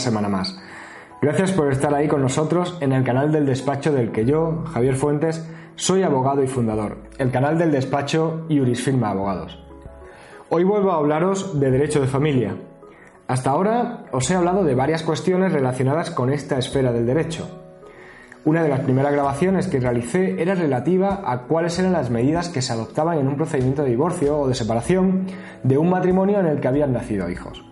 semana 0.00 0.28
más. 0.28 0.58
Gracias 1.22 1.52
por 1.52 1.70
estar 1.70 1.94
ahí 1.94 2.08
con 2.08 2.22
nosotros 2.22 2.76
en 2.80 2.92
el 2.92 3.04
canal 3.04 3.30
del 3.30 3.46
despacho 3.46 3.92
del 3.92 4.10
que 4.10 4.24
yo, 4.24 4.64
Javier 4.72 4.96
Fuentes, 4.96 5.46
soy 5.76 6.02
abogado 6.02 6.42
y 6.42 6.48
fundador, 6.48 6.96
el 7.18 7.30
canal 7.30 7.58
del 7.58 7.72
despacho 7.72 8.46
Iuris 8.48 8.82
Firma 8.82 9.10
Abogados. 9.10 9.62
Hoy 10.48 10.64
vuelvo 10.64 10.92
a 10.92 10.96
hablaros 10.96 11.60
de 11.60 11.70
derecho 11.70 12.00
de 12.00 12.06
familia. 12.06 12.56
Hasta 13.28 13.50
ahora 13.50 14.06
os 14.12 14.30
he 14.30 14.34
hablado 14.34 14.64
de 14.64 14.74
varias 14.74 15.02
cuestiones 15.02 15.52
relacionadas 15.52 16.10
con 16.10 16.32
esta 16.32 16.58
esfera 16.58 16.90
del 16.90 17.06
derecho. 17.06 17.48
Una 18.44 18.62
de 18.62 18.68
las 18.70 18.80
primeras 18.80 19.12
grabaciones 19.12 19.68
que 19.68 19.80
realicé 19.80 20.42
era 20.42 20.54
relativa 20.54 21.22
a 21.24 21.42
cuáles 21.42 21.78
eran 21.78 21.92
las 21.92 22.10
medidas 22.10 22.48
que 22.48 22.62
se 22.62 22.72
adoptaban 22.72 23.18
en 23.18 23.28
un 23.28 23.36
procedimiento 23.36 23.82
de 23.82 23.90
divorcio 23.90 24.38
o 24.38 24.48
de 24.48 24.54
separación 24.54 25.26
de 25.62 25.76
un 25.76 25.90
matrimonio 25.90 26.40
en 26.40 26.46
el 26.46 26.60
que 26.60 26.68
habían 26.68 26.94
nacido 26.94 27.28
hijos. 27.28 27.69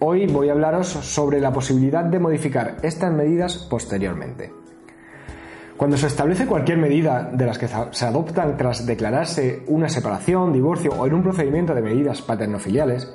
Hoy 0.00 0.28
voy 0.28 0.48
a 0.48 0.52
hablaros 0.52 0.86
sobre 0.86 1.40
la 1.40 1.52
posibilidad 1.52 2.04
de 2.04 2.20
modificar 2.20 2.76
estas 2.82 3.12
medidas 3.12 3.58
posteriormente. 3.58 4.52
Cuando 5.76 5.96
se 5.96 6.06
establece 6.06 6.46
cualquier 6.46 6.78
medida 6.78 7.28
de 7.32 7.44
las 7.44 7.58
que 7.58 7.66
se 7.66 8.04
adoptan 8.04 8.56
tras 8.56 8.86
declararse 8.86 9.64
una 9.66 9.88
separación, 9.88 10.52
divorcio 10.52 10.92
o 10.92 11.04
en 11.04 11.14
un 11.14 11.24
procedimiento 11.24 11.74
de 11.74 11.82
medidas 11.82 12.22
paternofiliales, 12.22 13.12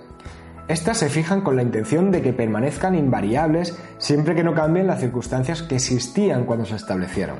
estas 0.67 0.97
se 0.97 1.09
fijan 1.09 1.39
con 1.39 1.55
la 1.55 1.61
intención 1.61 2.11
de 2.11 2.21
que 2.21 2.33
permanezcan 2.33 2.95
invariables 2.95 3.77
siempre 3.97 4.35
que 4.35 4.43
no 4.43 4.53
cambien 4.53 4.87
las 4.87 4.99
circunstancias 4.99 5.63
que 5.63 5.75
existían 5.75 6.43
cuando 6.43 6.65
se 6.65 6.75
establecieron. 6.75 7.37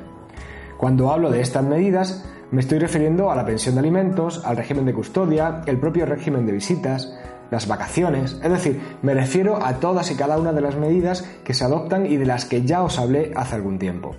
Cuando 0.78 1.12
hablo 1.12 1.30
de 1.30 1.42
estas 1.42 1.64
medidas, 1.64 2.24
me 2.50 2.60
estoy 2.60 2.78
refiriendo 2.78 3.30
a 3.30 3.36
la 3.36 3.44
pensión 3.44 3.74
de 3.74 3.80
alimentos, 3.80 4.42
al 4.44 4.56
régimen 4.56 4.86
de 4.86 4.94
custodia, 4.94 5.62
el 5.66 5.78
propio 5.78 6.06
régimen 6.06 6.46
de 6.46 6.52
visitas, 6.52 7.12
las 7.50 7.68
vacaciones, 7.68 8.38
es 8.42 8.50
decir, 8.50 8.80
me 9.02 9.14
refiero 9.14 9.64
a 9.64 9.74
todas 9.74 10.10
y 10.10 10.16
cada 10.16 10.38
una 10.38 10.52
de 10.52 10.60
las 10.60 10.76
medidas 10.76 11.22
que 11.44 11.54
se 11.54 11.64
adoptan 11.64 12.06
y 12.06 12.16
de 12.16 12.26
las 12.26 12.44
que 12.44 12.62
ya 12.62 12.82
os 12.82 12.98
hablé 12.98 13.32
hace 13.36 13.54
algún 13.54 13.78
tiempo. 13.78 14.14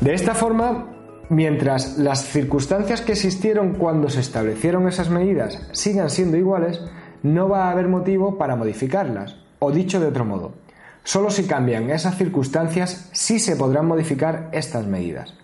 De 0.00 0.14
esta 0.14 0.34
forma, 0.34 0.86
mientras 1.28 1.98
las 1.98 2.24
circunstancias 2.24 3.00
que 3.00 3.12
existieron 3.12 3.74
cuando 3.74 4.08
se 4.08 4.20
establecieron 4.20 4.88
esas 4.88 5.08
medidas 5.08 5.58
sigan 5.72 6.10
siendo 6.10 6.36
iguales, 6.36 6.80
no 7.22 7.48
va 7.48 7.64
a 7.64 7.70
haber 7.70 7.88
motivo 7.88 8.38
para 8.38 8.56
modificarlas, 8.56 9.36
o 9.58 9.72
dicho 9.72 10.00
de 10.00 10.06
otro 10.06 10.24
modo, 10.24 10.52
solo 11.02 11.30
si 11.30 11.44
cambian 11.44 11.90
esas 11.90 12.16
circunstancias 12.16 13.08
sí 13.12 13.38
se 13.38 13.56
podrán 13.56 13.86
modificar 13.86 14.48
estas 14.52 14.86
medidas. 14.86 15.34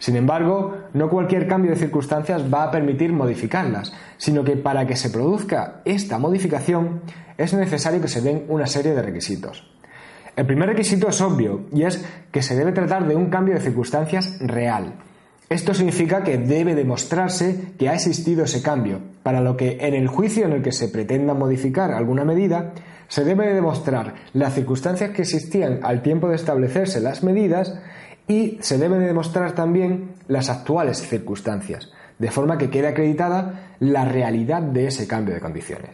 Sin 0.00 0.16
embargo, 0.16 0.78
no 0.94 1.10
cualquier 1.10 1.46
cambio 1.46 1.72
de 1.72 1.76
circunstancias 1.76 2.42
va 2.52 2.64
a 2.64 2.70
permitir 2.70 3.12
modificarlas, 3.12 3.92
sino 4.16 4.42
que 4.42 4.56
para 4.56 4.86
que 4.86 4.96
se 4.96 5.10
produzca 5.10 5.82
esta 5.84 6.18
modificación 6.18 7.02
es 7.36 7.52
necesario 7.52 8.00
que 8.00 8.08
se 8.08 8.22
den 8.22 8.46
una 8.48 8.66
serie 8.66 8.94
de 8.94 9.02
requisitos. 9.02 9.70
El 10.36 10.46
primer 10.46 10.70
requisito 10.70 11.10
es 11.10 11.20
obvio 11.20 11.66
y 11.70 11.82
es 11.82 12.02
que 12.32 12.40
se 12.40 12.56
debe 12.56 12.72
tratar 12.72 13.06
de 13.06 13.14
un 13.14 13.28
cambio 13.28 13.54
de 13.54 13.60
circunstancias 13.60 14.38
real. 14.40 14.94
Esto 15.50 15.74
significa 15.74 16.24
que 16.24 16.38
debe 16.38 16.74
demostrarse 16.74 17.72
que 17.78 17.90
ha 17.90 17.94
existido 17.94 18.44
ese 18.44 18.62
cambio, 18.62 19.00
para 19.22 19.42
lo 19.42 19.56
que 19.58 19.78
en 19.82 19.92
el 19.92 20.08
juicio 20.08 20.46
en 20.46 20.52
el 20.52 20.62
que 20.62 20.72
se 20.72 20.88
pretenda 20.88 21.34
modificar 21.34 21.92
alguna 21.92 22.24
medida, 22.24 22.72
se 23.08 23.24
debe 23.24 23.52
demostrar 23.52 24.14
las 24.32 24.54
circunstancias 24.54 25.10
que 25.10 25.22
existían 25.22 25.80
al 25.82 26.00
tiempo 26.00 26.28
de 26.28 26.36
establecerse 26.36 27.00
las 27.00 27.22
medidas 27.22 27.74
y 28.30 28.58
se 28.60 28.78
deben 28.78 29.04
demostrar 29.04 29.56
también 29.56 30.14
las 30.28 30.50
actuales 30.50 30.98
circunstancias, 30.98 31.90
de 32.16 32.30
forma 32.30 32.58
que 32.58 32.70
quede 32.70 32.86
acreditada 32.86 33.72
la 33.80 34.04
realidad 34.04 34.62
de 34.62 34.86
ese 34.86 35.08
cambio 35.08 35.34
de 35.34 35.40
condiciones. 35.40 35.90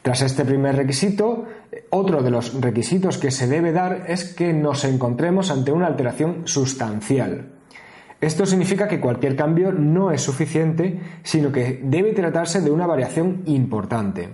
Tras 0.00 0.22
este 0.22 0.44
primer 0.44 0.76
requisito, 0.76 1.46
otro 1.90 2.22
de 2.22 2.30
los 2.30 2.60
requisitos 2.60 3.18
que 3.18 3.32
se 3.32 3.48
debe 3.48 3.72
dar 3.72 4.04
es 4.06 4.32
que 4.32 4.52
nos 4.52 4.84
encontremos 4.84 5.50
ante 5.50 5.72
una 5.72 5.88
alteración 5.88 6.42
sustancial. 6.46 7.48
Esto 8.20 8.46
significa 8.46 8.86
que 8.86 9.00
cualquier 9.00 9.34
cambio 9.34 9.72
no 9.72 10.12
es 10.12 10.22
suficiente, 10.22 11.00
sino 11.24 11.50
que 11.50 11.80
debe 11.82 12.12
tratarse 12.12 12.60
de 12.60 12.70
una 12.70 12.86
variación 12.86 13.42
importante. 13.46 14.28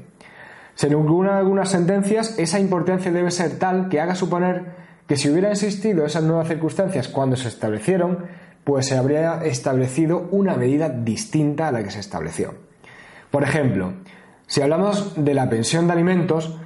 Según 0.75 1.27
algunas 1.29 1.71
sentencias, 1.71 2.39
esa 2.39 2.61
importancia 2.61 3.11
debe 3.11 3.31
ser 3.31 3.59
tal 3.59 3.89
que 3.89 4.01
haga 4.01 4.15
suponer 4.15 4.90
que 5.11 5.17
si 5.17 5.29
hubieran 5.29 5.51
existido 5.51 6.07
esas 6.07 6.23
nuevas 6.23 6.47
circunstancias 6.47 7.09
cuando 7.09 7.35
se 7.35 7.49
establecieron, 7.49 8.27
pues 8.63 8.87
se 8.87 8.97
habría 8.97 9.45
establecido 9.45 10.29
una 10.31 10.55
medida 10.55 10.89
distinta 10.89 11.67
a 11.67 11.73
la 11.73 11.83
que 11.83 11.91
se 11.91 11.99
estableció. 11.99 12.55
Por 13.29 13.43
ejemplo, 13.43 13.95
si 14.47 14.63
hablamos 14.63 15.15
de 15.17 15.35
la 15.35 15.51
pensión 15.51 15.89
de 15.89 15.95
alimentos, 15.95 16.57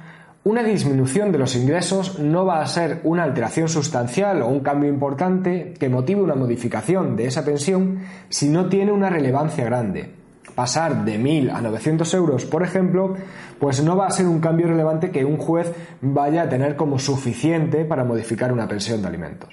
una 0.43 0.61
disminución 0.61 1.31
de 1.31 1.39
los 1.39 1.55
ingresos 1.55 2.19
no 2.19 2.45
va 2.45 2.61
a 2.61 2.67
ser 2.67 2.99
una 3.03 3.23
alteración 3.23 3.67
sustancial 3.67 4.43
o 4.43 4.47
un 4.47 4.59
cambio 4.59 4.91
importante 4.91 5.73
que 5.79 5.89
motive 5.89 6.21
una 6.21 6.35
modificación 6.35 7.15
de 7.15 7.25
esa 7.25 7.43
pensión 7.43 8.01
si 8.29 8.49
no 8.49 8.69
tiene 8.69 8.91
una 8.91 9.09
relevancia 9.09 9.65
grande 9.65 10.24
pasar 10.55 11.03
de 11.03 11.19
1.000 11.19 11.53
a 11.53 11.61
900 11.61 12.13
euros, 12.13 12.45
por 12.45 12.63
ejemplo, 12.63 13.15
pues 13.59 13.83
no 13.83 13.95
va 13.95 14.07
a 14.07 14.11
ser 14.11 14.25
un 14.25 14.39
cambio 14.39 14.67
relevante 14.67 15.11
que 15.11 15.25
un 15.25 15.37
juez 15.37 15.73
vaya 16.01 16.43
a 16.43 16.49
tener 16.49 16.75
como 16.75 16.97
suficiente 16.97 17.85
para 17.85 18.03
modificar 18.03 18.51
una 18.51 18.67
pensión 18.67 19.01
de 19.01 19.07
alimentos. 19.07 19.49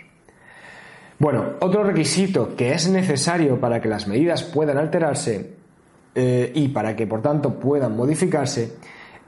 Bueno, 1.18 1.54
otro 1.60 1.84
requisito 1.84 2.56
que 2.56 2.72
es 2.72 2.88
necesario 2.88 3.60
para 3.60 3.80
que 3.80 3.88
las 3.88 4.08
medidas 4.08 4.42
puedan 4.42 4.78
alterarse 4.78 5.54
eh, 6.14 6.50
y 6.54 6.68
para 6.68 6.96
que 6.96 7.06
por 7.06 7.22
tanto 7.22 7.58
puedan 7.60 7.96
modificarse 7.96 8.72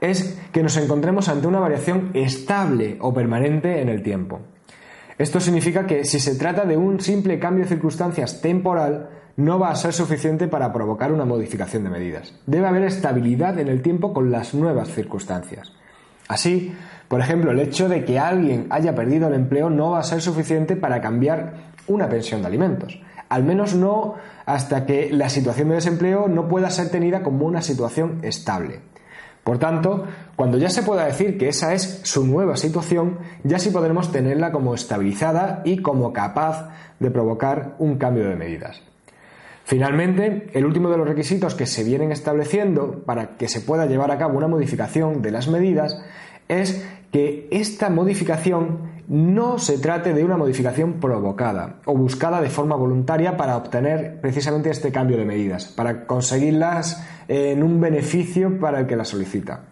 es 0.01 0.37
que 0.51 0.61
nos 0.61 0.75
encontremos 0.77 1.29
ante 1.29 1.47
una 1.47 1.59
variación 1.59 2.11
estable 2.13 2.97
o 2.99 3.13
permanente 3.13 3.81
en 3.81 3.89
el 3.89 4.03
tiempo. 4.03 4.41
Esto 5.17 5.39
significa 5.39 5.87
que 5.87 6.03
si 6.03 6.19
se 6.19 6.35
trata 6.35 6.65
de 6.65 6.75
un 6.75 6.99
simple 6.99 7.39
cambio 7.39 7.63
de 7.63 7.69
circunstancias 7.69 8.41
temporal, 8.41 9.09
no 9.37 9.59
va 9.59 9.69
a 9.69 9.75
ser 9.75 9.93
suficiente 9.93 10.47
para 10.47 10.73
provocar 10.73 11.11
una 11.11 11.25
modificación 11.25 11.83
de 11.83 11.89
medidas. 11.89 12.33
Debe 12.45 12.67
haber 12.67 12.83
estabilidad 12.83 13.57
en 13.59 13.69
el 13.69 13.81
tiempo 13.81 14.13
con 14.13 14.31
las 14.31 14.53
nuevas 14.53 14.89
circunstancias. 14.89 15.71
Así, 16.27 16.73
por 17.07 17.21
ejemplo, 17.21 17.51
el 17.51 17.59
hecho 17.59 17.87
de 17.87 18.03
que 18.03 18.19
alguien 18.19 18.67
haya 18.69 18.95
perdido 18.95 19.27
el 19.27 19.35
empleo 19.35 19.69
no 19.69 19.91
va 19.91 19.99
a 19.99 20.03
ser 20.03 20.21
suficiente 20.21 20.75
para 20.75 21.01
cambiar 21.01 21.71
una 21.87 22.09
pensión 22.09 22.41
de 22.41 22.47
alimentos. 22.47 22.99
Al 23.29 23.43
menos 23.43 23.73
no 23.73 24.15
hasta 24.45 24.85
que 24.85 25.09
la 25.11 25.29
situación 25.29 25.69
de 25.69 25.75
desempleo 25.75 26.27
no 26.27 26.47
pueda 26.47 26.69
ser 26.69 26.89
tenida 26.89 27.23
como 27.23 27.45
una 27.45 27.61
situación 27.61 28.19
estable. 28.21 28.81
Por 29.45 29.59
tanto, 29.59 30.05
cuando 30.35 30.57
ya 30.57 30.71
se 30.71 30.81
pueda 30.81 31.05
decir 31.05 31.37
que 31.37 31.49
esa 31.49 31.75
es 31.75 32.01
su 32.01 32.25
nueva 32.25 32.57
situación, 32.57 33.19
ya 33.43 33.59
sí 33.59 33.69
podremos 33.69 34.11
tenerla 34.11 34.51
como 34.51 34.73
estabilizada 34.73 35.61
y 35.63 35.83
como 35.83 36.11
capaz 36.13 36.67
de 36.99 37.11
provocar 37.11 37.75
un 37.77 37.99
cambio 37.99 38.27
de 38.27 38.35
medidas. 38.35 38.81
Finalmente, 39.63 40.47
el 40.53 40.65
último 40.65 40.89
de 40.89 40.97
los 40.97 41.07
requisitos 41.07 41.53
que 41.53 41.67
se 41.67 41.83
vienen 41.83 42.11
estableciendo 42.11 43.03
para 43.05 43.37
que 43.37 43.47
se 43.47 43.61
pueda 43.61 43.85
llevar 43.85 44.09
a 44.09 44.17
cabo 44.17 44.35
una 44.35 44.47
modificación 44.47 45.21
de 45.21 45.29
las 45.29 45.47
medidas 45.47 45.95
es 46.47 46.83
que 47.11 47.47
esta 47.51 47.91
modificación 47.91 48.94
no 49.07 49.59
se 49.59 49.77
trate 49.77 50.13
de 50.13 50.23
una 50.23 50.37
modificación 50.37 50.93
provocada 50.93 51.75
o 51.85 51.95
buscada 51.95 52.41
de 52.41 52.49
forma 52.49 52.75
voluntaria 52.75 53.37
para 53.37 53.57
obtener 53.57 54.19
precisamente 54.19 54.69
este 54.69 54.91
cambio 54.91 55.17
de 55.17 55.25
medidas, 55.25 55.65
para 55.65 56.05
conseguirlas 56.05 57.05
en 57.27 57.61
un 57.61 57.79
beneficio 57.79 58.59
para 58.59 58.79
el 58.79 58.87
que 58.87 58.95
las 58.95 59.09
solicita. 59.09 59.65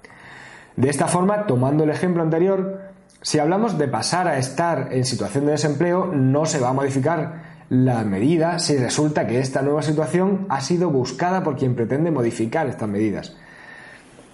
De 0.75 0.89
esta 0.89 1.07
forma, 1.07 1.45
tomando 1.45 1.83
el 1.83 1.89
ejemplo 1.89 2.21
anterior, 2.21 2.81
si 3.21 3.39
hablamos 3.39 3.77
de 3.77 3.87
pasar 3.87 4.27
a 4.27 4.37
estar 4.37 4.89
en 4.91 5.05
situación 5.05 5.45
de 5.45 5.53
desempleo, 5.53 6.07
no 6.07 6.45
se 6.45 6.59
va 6.59 6.69
a 6.69 6.73
modificar 6.73 7.53
la 7.69 8.03
medida 8.03 8.59
si 8.59 8.77
resulta 8.77 9.25
que 9.25 9.39
esta 9.39 9.61
nueva 9.61 9.81
situación 9.81 10.45
ha 10.49 10.61
sido 10.61 10.89
buscada 10.89 11.43
por 11.43 11.55
quien 11.55 11.75
pretende 11.75 12.11
modificar 12.11 12.67
estas 12.67 12.89
medidas. 12.89 13.35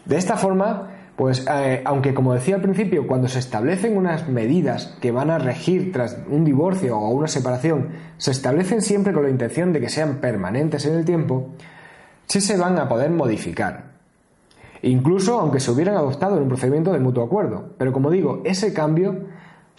De 0.05 0.17
esta 0.17 0.37
forma, 0.37 0.89
pues 1.19 1.45
eh, 1.53 1.81
aunque 1.83 2.13
como 2.13 2.33
decía 2.33 2.55
al 2.55 2.61
principio, 2.61 3.05
cuando 3.05 3.27
se 3.27 3.39
establecen 3.39 3.97
unas 3.97 4.29
medidas 4.29 4.95
que 5.01 5.11
van 5.11 5.29
a 5.29 5.37
regir 5.37 5.91
tras 5.91 6.17
un 6.29 6.45
divorcio 6.45 6.97
o 6.97 7.09
una 7.09 7.27
separación, 7.27 7.89
se 8.15 8.31
establecen 8.31 8.81
siempre 8.81 9.11
con 9.11 9.23
la 9.23 9.29
intención 9.29 9.73
de 9.73 9.81
que 9.81 9.89
sean 9.89 10.21
permanentes 10.21 10.85
en 10.85 10.95
el 10.95 11.03
tiempo, 11.03 11.49
sí 12.25 12.39
se 12.39 12.55
van 12.55 12.79
a 12.79 12.87
poder 12.87 13.11
modificar. 13.11 13.95
Incluso 14.81 15.41
aunque 15.41 15.59
se 15.59 15.71
hubieran 15.71 15.97
adoptado 15.97 16.37
en 16.37 16.43
un 16.43 16.47
procedimiento 16.47 16.93
de 16.93 17.01
mutuo 17.01 17.25
acuerdo. 17.25 17.73
Pero 17.77 17.91
como 17.91 18.11
digo, 18.11 18.41
ese 18.45 18.71
cambio 18.73 19.25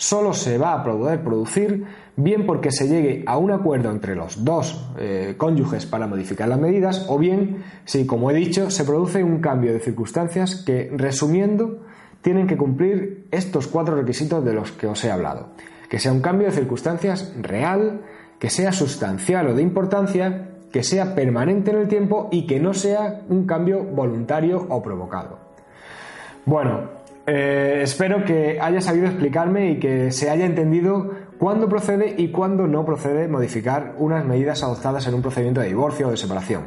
solo 0.00 0.32
se 0.32 0.56
va 0.56 0.73
a 0.73 0.82
poder 0.82 1.23
producir 1.23 1.85
bien 2.17 2.47
porque 2.47 2.73
se 2.73 2.88
llegue 2.88 3.23
a 3.26 3.37
un 3.37 3.52
acuerdo 3.52 3.91
entre 3.91 4.17
los 4.17 4.43
dos 4.47 4.88
eh, 4.99 5.35
cónyuges 5.37 5.85
para 5.85 6.06
modificar 6.06 6.49
las 6.49 6.58
medidas 6.58 7.05
o 7.11 7.19
bien 7.19 7.62
si, 7.85 8.06
como 8.06 8.31
he 8.31 8.35
dicho, 8.35 8.70
se 8.70 8.85
produce 8.85 9.23
un 9.23 9.41
cambio 9.43 9.75
de 9.75 9.79
circunstancias 9.79 10.62
que, 10.64 10.91
resumiendo, 10.97 11.81
tienen 12.23 12.47
que 12.47 12.56
cumplir 12.56 13.26
estos 13.31 13.67
cuatro 13.67 13.94
requisitos 13.94 14.43
de 14.43 14.55
los 14.55 14.73
que 14.73 14.87
os 14.87 15.05
he 15.05 15.11
hablado. 15.11 15.49
Que 15.91 15.99
sea 15.99 16.12
un 16.12 16.23
cambio 16.23 16.47
de 16.47 16.55
circunstancias 16.55 17.35
real, 17.38 18.00
que 18.38 18.49
sea 18.49 18.73
sustancial 18.73 19.49
o 19.49 19.55
de 19.55 19.62
importancia, 19.62 20.49
que 20.73 20.82
sea 20.82 21.14
permanente 21.14 21.73
en 21.73 21.76
el 21.76 21.88
tiempo 21.88 22.31
y 22.32 22.47
que 22.47 22.58
no 22.58 22.73
sea 22.73 23.20
un 23.29 23.44
cambio 23.44 23.85
voluntario 23.85 24.67
o 24.67 24.82
provocado. 24.82 25.38
Bueno, 26.47 27.00
Eh, 27.27 27.81
espero 27.83 28.25
que 28.25 28.59
haya 28.61 28.81
sabido 28.81 29.07
explicarme 29.07 29.73
y 29.73 29.79
que 29.79 30.11
se 30.11 30.31
haya 30.31 30.47
entendido 30.47 31.11
cuándo 31.39 31.69
procede 31.69 32.15
y 32.17 32.29
cuándo 32.29 32.67
no 32.67 32.85
procede 32.85 33.29
modificar 33.29 33.95
unas 33.99 34.25
medidas 34.25 34.63
adoptadas 34.63 35.07
en 35.07 35.15
un 35.15 35.23
procedimiento 35.23 35.61
de 35.61 35.69
divorcio 35.69 36.09
o 36.09 36.11
de 36.11 36.17
separación. 36.17 36.65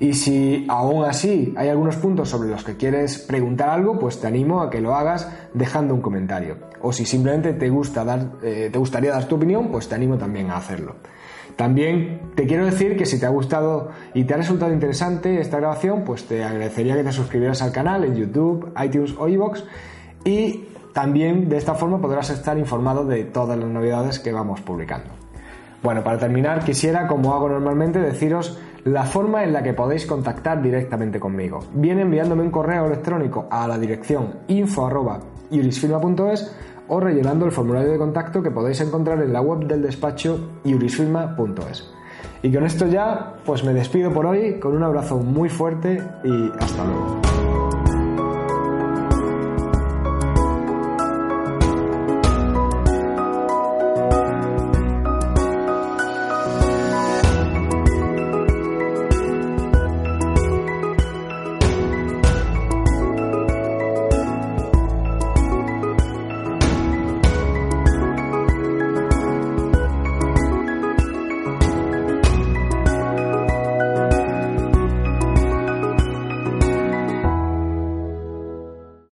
Y 0.00 0.14
si 0.14 0.66
aún 0.68 1.04
así 1.04 1.54
hay 1.56 1.68
algunos 1.68 1.96
puntos 1.96 2.28
sobre 2.28 2.48
los 2.48 2.64
que 2.64 2.76
quieres 2.76 3.18
preguntar 3.18 3.68
algo, 3.70 3.98
pues 3.98 4.20
te 4.20 4.26
animo 4.26 4.60
a 4.60 4.70
que 4.70 4.80
lo 4.80 4.94
hagas 4.94 5.30
dejando 5.54 5.94
un 5.94 6.00
comentario. 6.00 6.56
O 6.80 6.92
si 6.92 7.04
simplemente 7.04 7.52
te, 7.52 7.70
gusta 7.70 8.04
dar, 8.04 8.32
eh, 8.42 8.70
te 8.72 8.78
gustaría 8.78 9.12
dar 9.12 9.26
tu 9.26 9.36
opinión, 9.36 9.70
pues 9.70 9.88
te 9.88 9.94
animo 9.94 10.18
también 10.18 10.50
a 10.50 10.56
hacerlo. 10.56 10.96
También 11.56 12.32
te 12.34 12.46
quiero 12.46 12.64
decir 12.66 12.96
que 12.96 13.06
si 13.06 13.20
te 13.20 13.26
ha 13.26 13.28
gustado 13.28 13.90
y 14.12 14.24
te 14.24 14.34
ha 14.34 14.36
resultado 14.36 14.72
interesante 14.72 15.40
esta 15.40 15.58
grabación, 15.58 16.02
pues 16.04 16.26
te 16.26 16.42
agradecería 16.42 16.96
que 16.96 17.04
te 17.04 17.12
suscribieras 17.12 17.62
al 17.62 17.70
canal 17.70 18.04
en 18.04 18.16
YouTube, 18.16 18.72
iTunes 18.84 19.14
o 19.18 19.28
iVoox 19.28 19.62
y 20.24 20.64
también 20.92 21.48
de 21.48 21.56
esta 21.56 21.74
forma 21.74 22.00
podrás 22.00 22.30
estar 22.30 22.58
informado 22.58 23.04
de 23.04 23.24
todas 23.24 23.58
las 23.58 23.68
novedades 23.68 24.18
que 24.18 24.32
vamos 24.32 24.60
publicando. 24.62 25.23
Bueno, 25.84 26.02
para 26.02 26.18
terminar 26.18 26.64
quisiera, 26.64 27.06
como 27.06 27.34
hago 27.34 27.46
normalmente, 27.46 28.00
deciros 28.00 28.58
la 28.84 29.04
forma 29.04 29.44
en 29.44 29.52
la 29.52 29.62
que 29.62 29.74
podéis 29.74 30.06
contactar 30.06 30.62
directamente 30.62 31.20
conmigo. 31.20 31.60
Bien 31.74 31.98
enviándome 31.98 32.42
un 32.42 32.50
correo 32.50 32.86
electrónico 32.86 33.46
a 33.50 33.68
la 33.68 33.76
dirección 33.76 34.38
info.iurisfirma.es 34.48 36.56
o 36.88 37.00
rellenando 37.00 37.44
el 37.44 37.52
formulario 37.52 37.92
de 37.92 37.98
contacto 37.98 38.42
que 38.42 38.50
podéis 38.50 38.80
encontrar 38.80 39.20
en 39.20 39.34
la 39.34 39.42
web 39.42 39.66
del 39.66 39.82
despacho 39.82 40.60
iurisfirma.es. 40.64 41.92
Y 42.42 42.50
con 42.50 42.64
esto 42.64 42.86
ya, 42.86 43.34
pues 43.44 43.62
me 43.62 43.74
despido 43.74 44.10
por 44.10 44.24
hoy 44.24 44.58
con 44.58 44.74
un 44.74 44.84
abrazo 44.84 45.18
muy 45.18 45.50
fuerte 45.50 46.02
y 46.24 46.50
hasta 46.58 46.82
luego. 46.82 47.33